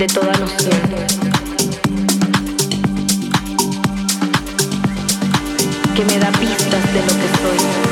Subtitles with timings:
[0.00, 0.80] de toda noción.
[5.94, 7.89] Que me da pistas de lo que soy.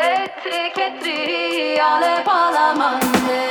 [0.00, 3.49] Elettrik etri ale palamande